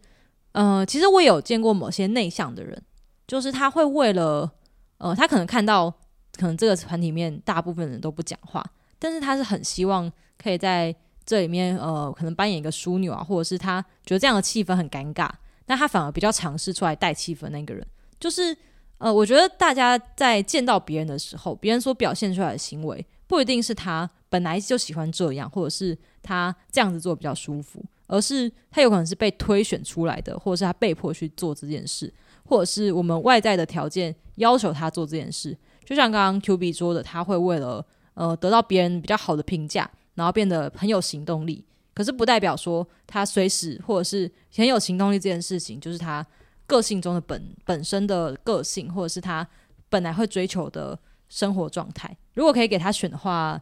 [0.53, 2.83] 呃，其实我也有见过某些内向的人，
[3.27, 4.51] 就是他会为了
[4.99, 5.91] 呃，他可能看到
[6.37, 8.65] 可能这个团体里面大部分人都不讲话，
[8.99, 15.31] 但是他是很希望可以在这里面呃，可能扮演一个枢纽啊，或者是他觉得这样的气氛很尴尬，
[15.67, 17.87] 那他反而比较尝试出来带气氛那个人，
[18.19, 18.57] 就是
[18.99, 32.11] 呃，我觉得大家在见到别人的时候，别人所表现出来的行为，不一定是他本来就喜欢这样，或者是他这样子做比较舒服，而是他有可能是被推选出来的，或者是他被迫去做这件事，
[32.47, 35.55] 或者是我们外在的条件要求他做这件事。
[35.85, 41.63] 就像刚刚 Q B 说的，他会为了呃得到别人比较好的评价，然后变得很有行动力。
[41.93, 46.27] 可是不代表说他随时或者是很有行动力这件事情，就是他
[46.67, 49.47] 个性中的本本身的个性，或者是他
[49.91, 52.17] 本来会追求的生活状态。
[52.33, 53.61] 如果可以给他选的话，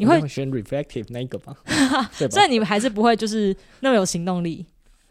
[0.00, 1.56] 你会我选 reflective 那一个吧？
[2.18, 2.32] 对吧？
[2.32, 4.66] 虽然你还是不会就是那么有行动力，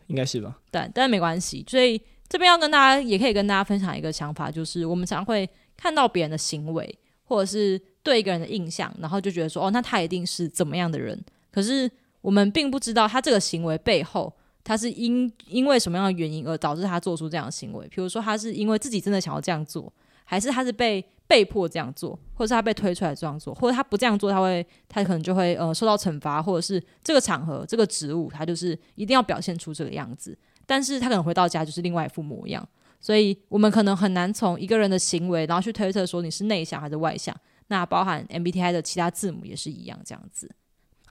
[0.07, 0.57] 应该是吧？
[0.71, 1.63] 但但没关系。
[1.67, 11.19] 所以这边要跟大家，也可以跟大家分享一个想法，就是我们常会看到别人的行为，或者是对一个人的印象，然后就觉得说，哦，那他一定是怎么样的人。
[11.51, 11.89] 可是
[12.21, 14.31] 我们并不知道他这个行为背后，
[14.63, 17.87] 他是因因为什么样的原因而导致他做出这样的行为。
[17.87, 19.91] 比如说，他是因为自己真的想要这样做，
[20.29, 30.37] 还是他是被被迫这样做，或者是他被推出来这样做，或者他不这样做，他会他可能就会呃受到惩罚，或者是这个场合这个职务他就是一定要表现出这个样子。
[30.67, 32.63] 但是他可能回到家就是另外一副模样，
[32.99, 37.35] 所以我们可能很难从一个人的行为，然后去推测说你是内向还是外向。
[37.69, 40.47] 那包含 MBTI 的其他字母也是一样这样子。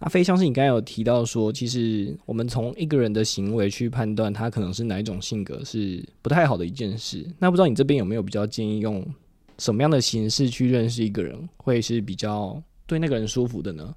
[0.00, 7.26] 阿飞，像是你刚才有提到说，其实我们从一个人的行为去判断他可能是哪一种性格是不太好的一件事。
[7.38, 9.04] 那不知道你这边有没有比较建议用
[9.58, 13.92] 什么样的形式去认识一个人，会是比较对那个人舒服的呢？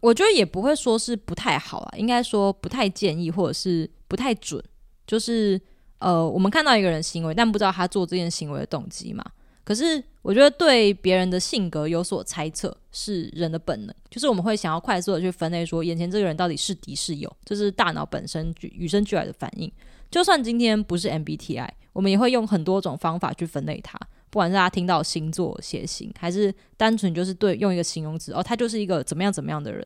[0.00, 4.62] 我觉得也不会说是不太好啊，应该说不太建议，或者是不太准。
[5.06, 5.60] 就是
[5.98, 9.24] 呃，我们看到一个人行为，但不知道他做这件行为的动机嘛。
[9.66, 19.70] 可是我觉得对别人的性格有所猜测是人的本能，就是我们会想要快速的去分类说，眼前这个人到底是敌是友，这是大脑本身与生俱来的反应。
[20.08, 23.98] 就算今天不是 MBTI，我们也会用很多种方法去分类它，
[24.30, 29.84] 不管是他听到星座、血型，还是单纯就是对用一个形容词，哦，他就是一个怎么样怎么样的人。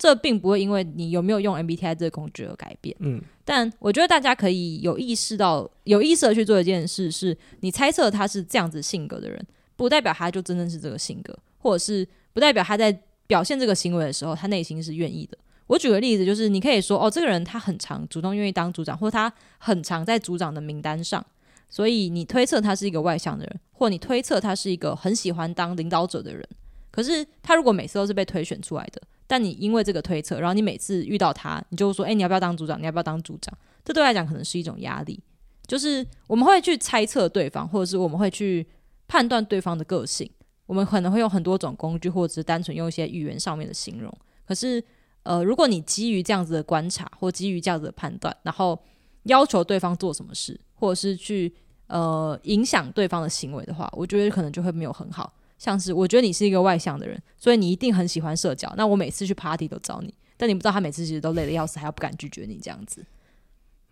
[0.00, 2.96] 这并不会因为你有没有用 MBTI 这个工具而改变。
[3.00, 15.36] 嗯，但我觉得大家可以有意识到、有意识的去做一件事，是你猜测他是这样子性格的人，不代表他就真正是这个性格，或者是不代表他在表现这个行为的时候，他内心是愿意的。
[15.66, 21.22] 我举个例子，就是你可以说，哦，这个人他很常主动愿意当组长，或他很常在组长的名单上，
[21.68, 26.42] 所以你推测他是一个外向的人，或你推测他是一个很喜欢当领导者的人。
[26.90, 32.80] 可是他如果每次都是被推选出来的，但你因为这个推测，然后你每次遇到他，你就说：“哎、你要不要当组长？
[32.80, 35.22] 你要不要当组长？”这对来讲可能是一种压力，
[35.68, 38.66] 就是我们会去猜测对方，或者是我们会去
[39.06, 40.28] 判断对方的个性。
[40.66, 44.12] 我们可能会用很多种工具，或者是单纯用一些语言上面的形容。
[44.44, 44.82] 可是，
[45.22, 48.76] 呃，如果你基于这样子的观察，或基于这样子的判断，然后
[49.24, 51.54] 要求对方做什么事，或者是去
[51.86, 55.32] 呃影响对方的行为的话，我觉得可能就会没有很好。
[55.60, 58.72] 像是我觉得你是一个外向的人，所以你一定很喜欢社交。
[58.78, 63.04] 那我每次去 party 都找你，但你不知道他每次其实都累得要死，还要不敢拒绝你这样子。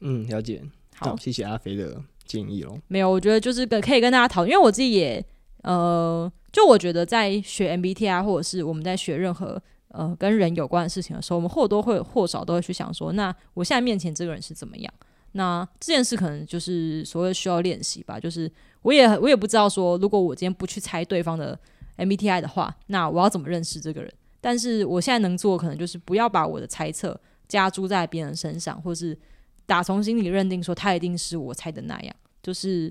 [0.00, 0.62] 嗯，了解。
[0.96, 2.80] 好，谢谢阿飞的建议哦。
[2.88, 5.22] 没有，我觉得就是跟可以跟大家讨论，因为我自己也
[5.62, 14.92] 呃，就我觉得在学 MBTI 或者是我们在学任何呃跟人有关的事情的时候，我们或多或少都会去想说，那我现在面前这个人是怎么样？
[15.32, 18.18] 那这件事可能就是所谓需要练习吧。
[18.18, 18.50] 就是
[18.82, 21.58] 我也我也不知道说，如果我今天不去猜对方的
[21.96, 24.12] MBTI 的话，那我要怎么认识这个人？
[24.40, 29.18] 但是我现在能做，可能就是不要把我的猜测加诸在别人身上，或是。
[29.66, 32.90] 打从心里认定说他一定是我猜的那样，就是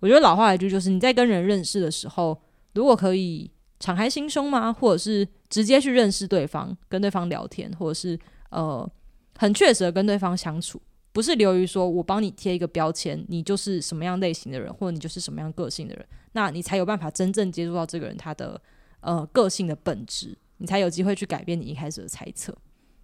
[0.00, 2.36] 我觉得老话一句，就是你在跟人认识的时候，
[2.74, 4.72] 如果可以敞开心胸吗？
[4.72, 8.18] 或者是直接去认识对方，跟对方聊天，或者是
[8.50, 8.90] 呃
[9.38, 10.82] 很确实的跟对方相处，
[11.16, 18.60] 不是流于说我帮你贴一个标签，你就是什么样类型的人，或者你就是什么样个性的人，那你才有办法真正接触到这个人他的
[19.00, 22.54] 呃个性的本质，你才有机会去改变你一开始的猜测。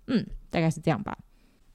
[0.09, 1.17] 嗯，大概是这样吧。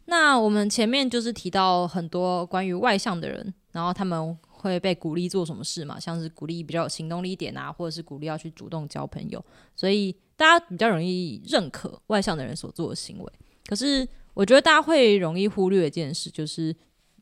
[0.05, 5.99] 那我们前面就是提到很多关于外向的人，然后他们会被鼓励做什么事嘛？
[5.99, 9.43] 像是鼓励比较有行动力一点啊，或者是鼓励要去主动交朋友，
[9.75, 13.33] 所以大家比较容易认可外向的人所做的行为。
[13.65, 16.75] 可是我觉得大家会容易忽略一件事，就是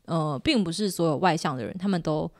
[0.04, 2.30] 呃，并不是所有外向的人他们都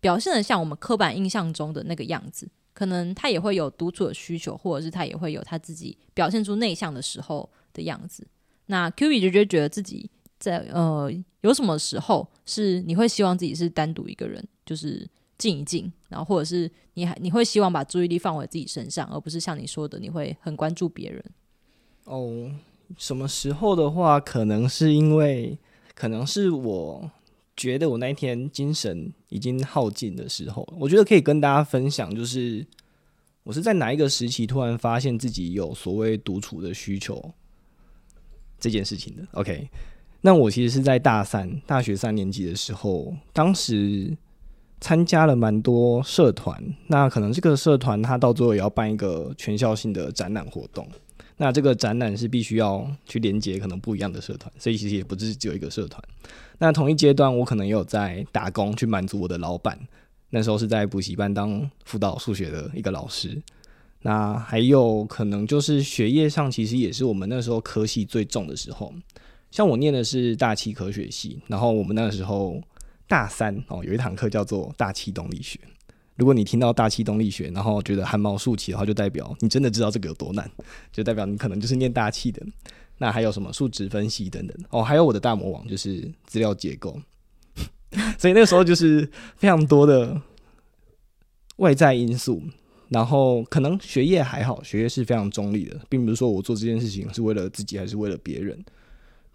[0.00, 8.26] 表现的像我们刻板印象中的那个样子，可能他也会有独处的需求，或者是他也会有他自己表现出内向的时候的样子。
[8.66, 11.08] 那 Q B 就觉得觉得自己在呃
[11.42, 21.24] 有什么时候是你会希望自己是单独一个人，就是静一静，然后或者是你还你会希望把注意力放回自己身上，而不是像你说的你会很关注别人。
[22.04, 22.50] 哦，
[22.96, 25.58] 什么时候的话，可能是因为
[25.94, 27.10] 可能是我
[27.56, 32.66] 觉得我那一天精神已经耗尽的时候，我觉得可以跟大家分享，就是
[33.44, 37.32] 我是在哪一个时期突然发现自己有所谓独处的需求。
[38.60, 39.68] 这件事情的，OK，
[40.20, 44.18] 那我其实是在大三，大学三年级的时候，当时
[44.80, 50.84] 参加了蛮多社团，那可能这个社团它到最后也要办一个全校性的展览活动，
[51.40, 56.02] 那这个展览是必须要去连接可能不一样的社团，所以其实也不是只有一个社团。
[56.58, 59.78] 那同一阶段，我可能也有在打工去满足我的老板，
[60.30, 63.40] 那时候是在补习班当辅导数学的一个老师。
[64.02, 68.92] 那还有可能就是学业上，其实也是我们那时候科系最重的时候。
[69.50, 72.60] 像我念的是大气科学系，然后我们那个时候
[73.06, 75.58] 大三哦，有一堂课叫做大气动力学。
[76.18, 80.50] 如果你听到大气动力学，然后觉得汗毛竖起的话，就代表你真的知道这个有多难，
[80.92, 82.44] 就代表你可能就是念大气的。
[82.98, 87.00] 那还有什么数值分析等等哦，还有我的大魔王就是资料结构。
[88.18, 90.20] 所以那个时候就是非常多的
[91.56, 92.42] 外在因素。
[92.88, 98.58] 然后可能学业还好，学业是非常中立的，并不是说我做这件事情是为了自己还是为了别人。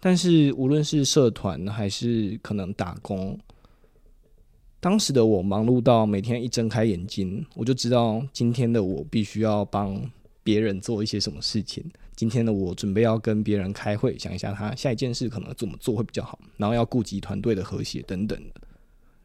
[0.00, 3.38] 但是无论是社团还是可能打工，
[4.84, 9.98] 当时的我忙碌到每天一睁开眼睛，我就知道今天的我必须要帮
[10.42, 11.82] 别人做一些什么事情。
[12.14, 18.60] 今天的我准备要跟别人开会，想一下他下一件事可能怎么做会比较好，然后要顾及团队的和谐等等的。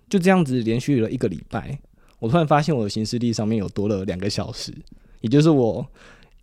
[0.08, 1.78] 就这样子连续了一个礼拜。
[2.20, 4.74] 我突然发现我的行事历上面有多了两个小时，
[5.20, 5.86] 也就是我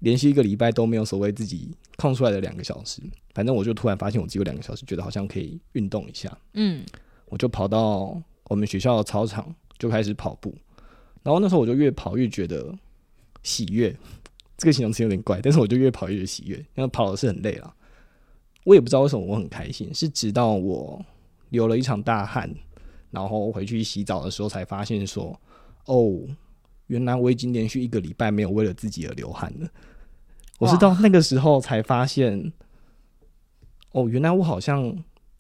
[0.00, 3.00] 连续一个礼拜都没有所谓自己空出来的两个小时。
[3.33, 6.37] 反正我就突然发现我只有两个小时，觉得好像可以运动一下。
[6.52, 6.85] 嗯，
[7.31, 10.54] 我就跑到我们学校的操场就开始跑步。
[11.22, 12.72] 然后那时候我就越跑越觉得
[13.42, 13.94] 喜悦，
[14.56, 17.74] 这个形容词有点怪，但是我就越跑越喜悦，因为跑的是很累了。
[18.64, 21.04] 我也不知道为什么我很开心，是直到我
[21.50, 22.52] 流了一场大汗，
[23.11, 25.38] 然后回去洗澡的时候才发现说。
[25.88, 26.18] 哦，
[26.88, 29.68] 原来我已经连续一个礼拜没有为了自己而流汗了。
[30.59, 32.52] 我是到那个时候才发现，
[33.92, 34.92] 哦，原来我好像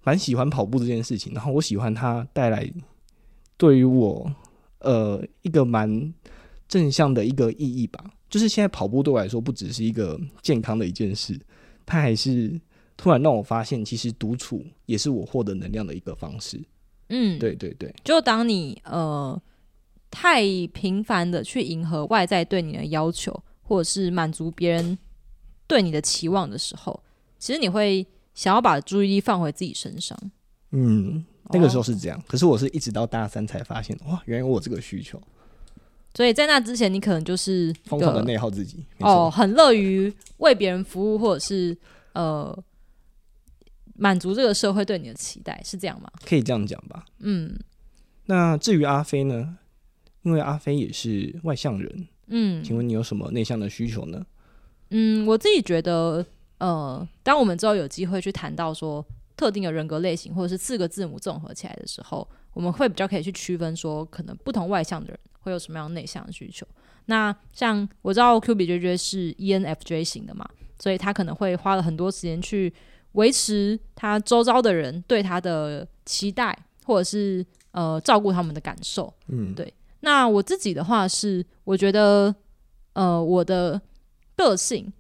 [0.04, 1.34] 蛮喜欢跑步这件事情。
[1.34, 2.72] 然后我喜欢它带来
[3.56, 4.30] 对于我
[4.80, 6.12] 呃一个蛮
[6.68, 8.04] 正向的一个意义吧。
[8.28, 11.38] 就是现在跑步对我来说不只是一个健康的一件事，
[11.84, 12.60] 它还是
[12.96, 16.60] 突然让我发现，其实独处也是我获得能量的一个方式。
[17.08, 19.40] 嗯，对对对，就当你呃。
[20.08, 24.96] 太频繁的去迎合外在对你的要求，或者是满足别人
[25.66, 27.02] 对你的期望的时候，
[27.38, 30.16] 其实你会想要把注意力放回自己身上。
[30.70, 32.22] 嗯，那个时候是这样。
[32.26, 35.20] 可是我是一直到大三才发现，哇，原来我这个需求。
[36.14, 38.84] 所以在那之前，你可能就是疯狂的内耗自己。
[39.00, 41.76] 哦，很乐于为别人服务，或者是
[42.14, 42.56] 呃，
[43.94, 46.10] 满足这个社会对你的期待，是这样吗？
[46.24, 47.04] 可以这样讲吧。
[47.18, 47.58] 嗯
[48.26, 49.58] 那至于阿飞呢？
[50.22, 54.26] 因为阿飞也是外向人，嗯请问你有什么内向的需求呢？
[54.90, 56.26] 嗯，我自己觉得，
[56.58, 59.04] 呃，当我们之后有机会去谈到说
[59.36, 66.66] 特定的人格类型或者是四个字母综合起来的时候，我们会比较可以去区分说，可能不同外向的人会有什么样内向的需求。
[67.06, 72.72] 那像我知道 Q B J J 是 E N F J 型的嘛，所以他可能会花了很多时间去
[73.12, 79.12] 维持他周遭的人对他的期待，或者是呃照顾他们的感受。
[79.28, 82.34] 嗯，对那我自己的话是，我觉得，
[82.92, 83.80] 呃，我的
[84.36, 84.92] 个性，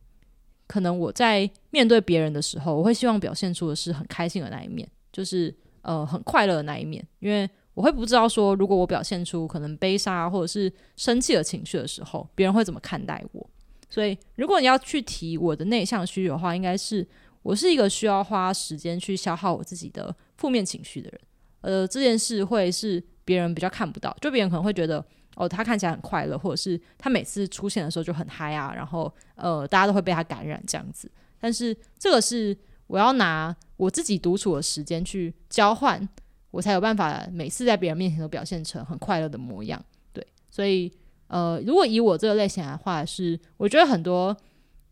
[0.66, 13.50] 可能我在面对别人的时候，我会希望表现出的是很开心的那一面，就是呃很快乐的那一面，因为我会不知道说，如果我表现出可能悲伤啊或者是生气的情绪的时候，别人会怎么看待我。
[13.90, 17.06] 所以，如果你要去提我的内向需求的话，应该是
[17.42, 21.20] 我是一个需要花时间去消耗我自己的负面情绪的人。
[21.60, 25.04] 呃，这件事会是别人比较看不到，就别人可能会觉得
[25.34, 31.10] 哦，他看起来很快乐，或者是他每次出现的时候就很嗨啊，然后呃，大家都会被他感染这样子。
[31.38, 32.56] 但是这个是
[32.86, 36.08] 我要拿我自己独处的时间去交换，
[36.50, 39.84] 我才有办法每次在别人面前都表现成很快乐的模样。
[40.12, 40.90] 对，所以
[41.28, 44.36] 呃，如果以我这个类型来的话，是我觉得很多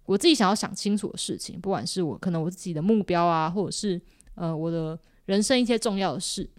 [0.04, 4.00] 我自己想要想清楚的事情，不管是我可能我自己的目标啊，或者是
[4.34, 6.50] 呃我的人生一些重要的事，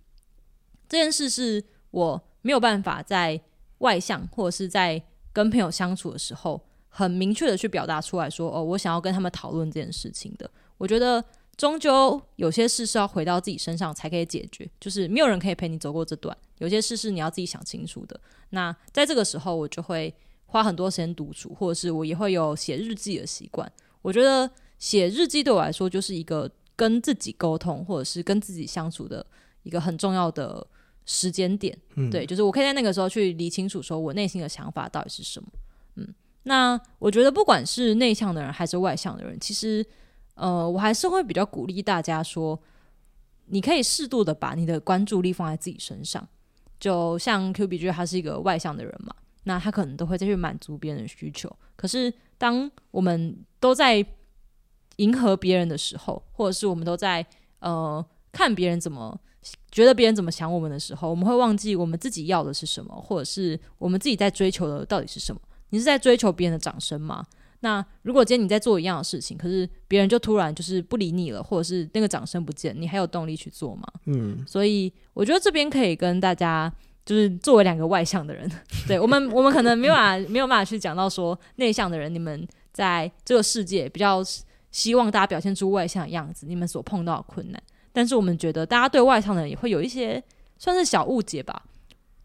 [0.90, 3.40] 这件事是我没有办法在
[3.80, 6.66] 外向或者是在跟朋友相处的时候，
[6.98, 10.50] 很明确的去表达出来说，哦，我想要跟他们讨论这件事情的。
[10.78, 11.22] 我觉得
[11.58, 18.18] 终究有些事是要回到自己身上才可以解决，就是没有人可以陪你走过这段，有些事是你要自己想清楚的。
[18.52, 20.16] 那在这个时候，我就会
[20.46, 23.70] 花很多时间独处，或者是我也会有写日记的习惯。
[24.02, 29.26] 我觉得写日记对我来说就是一个跟自己沟通，或者是跟自己相处的
[29.64, 30.66] 一个很重要的
[31.06, 31.78] 时间点。
[31.96, 35.50] 嗯对，就是我可以在那个时候去理清楚，说我内心的想法到底是什么。
[35.96, 36.14] 嗯，
[36.48, 39.86] 那我觉得不管是内向的人还是外向的人，其实
[40.36, 42.60] 呃，我还是会比较鼓励大家说，
[43.48, 46.28] 你可以适度的把你的关注力放在自己身上。
[46.80, 49.16] 就像 Q B G 他是一个外向的人嘛，
[49.46, 51.52] 那他可能都会再去满足别人的需求。
[51.76, 54.06] 可是当我们都在
[54.98, 57.26] 迎合别人的时候，或者是我们都在
[57.60, 59.20] 呃看别人怎么
[59.72, 65.42] 觉得别人怎么想我们的时候，我们会忘记我们自己要的是什么，或者是我们自己在追求的到底是什么。
[65.76, 67.26] 你是在追求别人的掌声吗？
[67.60, 73.84] 那如果今天你在做一样的事情，可是别人就突然就是不理你了，或者是那个掌声不见，你还有动力去做吗？
[74.06, 76.72] 嗯，所以我觉得这边可以跟大家，
[77.06, 78.50] 就是作为两个外向的人，
[78.88, 84.24] 对我们，我们可能没有办法没有办法去讲到说内向的人，你们在这个世界比较
[84.72, 87.62] 希望大家表现出外向的样子，你们所碰到的困难。
[87.92, 90.24] 但是我们觉得大家对外向的人也会有一些
[90.58, 91.64] 算是小误解吧，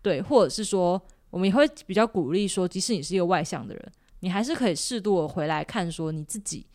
[0.03, 1.01] 对，或者是说
[1.31, 6.67] 我们也会比较鼓励说，即使你是一个外向的人，你还是可以适度的回来看说你自己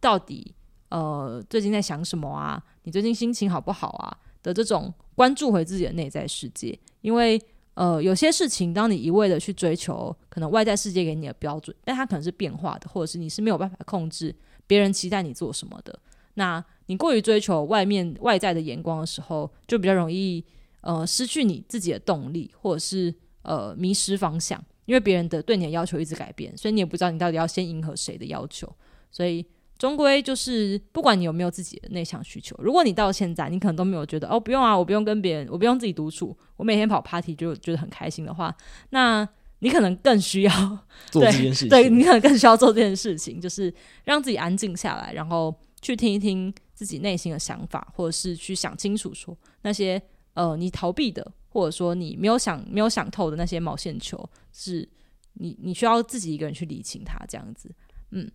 [0.00, 0.54] 到底
[0.88, 4.16] 呃最近在想什么啊，你最近心情好不好啊？
[4.42, 7.40] 的这种关注回自己的内在世界，因为
[7.74, 14.34] 呃有些事情当你一味的去追求可能外在世界给你的标准，但它可能是变化的，或者是你是没有办法控制
[14.66, 15.98] 别人期待你做什么的，
[16.34, 20.44] 那你过于追求外面外在的眼光的时候，就比较容易
[20.82, 23.14] 呃失去你自己的动力，或者是
[23.44, 28.70] 呃迷失方向，因为别人的对你的要求一直改变，所以你也不知道你到底要先迎合谁的要求，
[29.10, 29.46] 所以
[29.78, 38.54] 终归就是不管你有没有自己的内向需求，如果你到现在你可能都没有觉得哦不用啊，我不用跟别人，我不用自己独处，我每天跑 party 就觉得很开心的话，
[38.90, 39.28] 那
[39.60, 40.52] 你可能更需要
[41.10, 43.72] 做对这件事情，对 你可能更需要做这件事情，就是
[44.04, 50.00] 让自己安静下来，然后去听一听自己内心的想法，或者是去想清楚说那些
[50.34, 54.86] 呃你逃避的，或者说你没有想没有想透的那些毛线球，是
[55.34, 57.72] 你你需要自己一个人去理清它，这样子。
[58.10, 58.28] 嗯，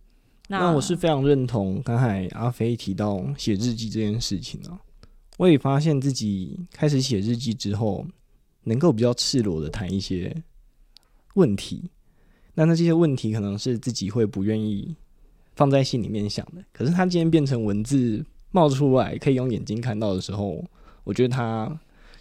[0.48, 4.80] 那我是非常认同刚才阿飞提到写日记这件事情啊。
[5.36, 8.06] 我也发现自己开始写日记之后，
[8.64, 10.34] 能够比较赤裸的谈一些
[11.34, 11.90] 问题。
[12.54, 14.96] 那那这些问题可能是自己会不愿意
[15.56, 20.64] 放在心里面想的，可是它今天变成文字冒出来，可以用眼睛看到的时候，
[21.04, 21.78] 我觉得它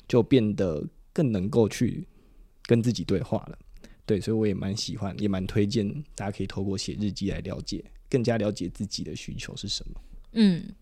[0.10, 2.06] 就变得更能够去
[2.64, 3.58] 跟自己对话了。
[4.06, 10.02] 对，所以我也蛮喜欢，也蛮推荐大家可以透过写日记来了解，更加了解自己的需求是什么。
[10.32, 10.76] 嗯，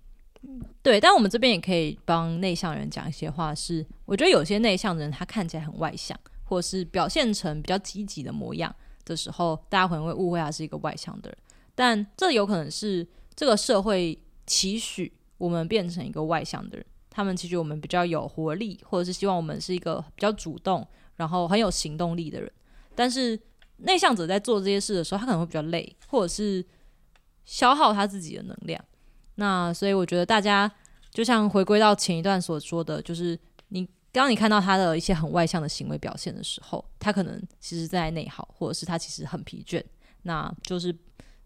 [0.81, 8.73] 对，但我们这边也可以帮内向人讲一些话是，我觉得有些内向的人他看起来很外向，或是表现成比较积极的模样
[9.03, 11.37] 的时候，大家可能会误会他是一个外向的人，
[11.75, 13.05] 但这有可能是
[13.35, 16.85] 这个社会期许我们变成一个外向的人。
[17.17, 22.51] 他们其实我们比较有活力，或者是希望我们是一个比较主动，然后很有行动力的人。
[22.93, 23.39] 但是
[23.77, 26.63] 内向者在做这些事的时候，他可能会比较累，或者是
[27.43, 28.79] 消耗他自己的能量。
[29.33, 30.71] 那所以我觉得大家
[31.09, 33.35] 就像回归到前一段所说的，就是
[33.69, 39.83] 你当你看到他的一些很外向的行为表现的时候，他可能其实在内耗，或者是他其实很疲倦。
[40.21, 40.95] 那就是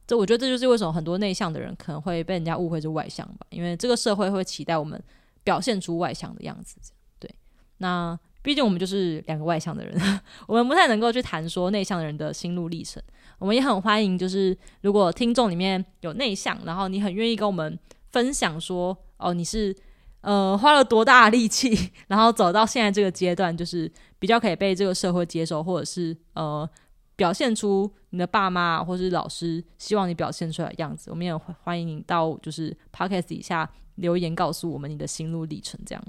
[0.06, 5.02] 这，我觉得这就是为什么很多内向的人可能会被人家误会是外向吧，因为这个社会会期待我们。
[5.44, 6.78] 表现出外向的样子，
[7.20, 7.34] 对。
[7.78, 9.96] 那毕竟我们就是两个外向的人，
[10.48, 13.02] 我们不太能够去谈说内向的人的心路历程。
[13.38, 17.78] 我们也很欢迎，就是如果听众里面有内向，然后你很愿意跟我们
[18.12, 19.76] 分享说，哦，你是
[20.22, 26.68] 呃花了多大力气， 然后走到现在这个阶段，就是比较可以被这个社会接受，或者是呃
[27.16, 31.10] 表现出你的爸妈或是老师希望你表现出来的样子。
[31.10, 33.70] 我们也欢迎你到就是 podcast 底下。
[34.02, 36.04] 留言告诉我们你的心路历程，这样。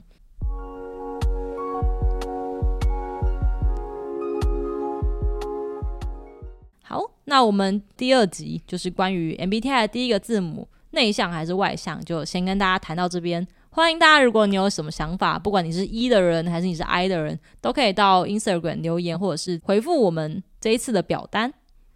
[6.83, 13.47] 好，那我们第二集就是关于 MBTI 的第一个字母内向还是外向，就先跟大家谈到这边。
[13.71, 21.55] 欢迎大家，如果你有什么想法，不管你是 E 的人还是你是 I 的人，都可以到 Instagram 留言或者是回复我们这一次的表单。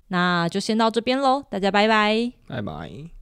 [0.09, 3.16] 那就先到这边喽，大家拜拜，拜拜。